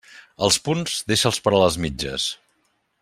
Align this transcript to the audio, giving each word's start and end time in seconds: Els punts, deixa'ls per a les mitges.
Els 0.45 0.55
punts, 0.67 0.95
deixa'ls 1.11 1.39
per 1.49 1.53
a 1.53 1.61
les 1.65 1.77
mitges. 1.85 2.27